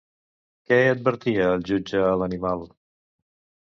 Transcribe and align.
Què 0.71 0.79
advertia 0.95 1.51
el 1.53 1.69
jutge 1.71 2.05
a 2.09 2.19
l'animal? 2.25 2.69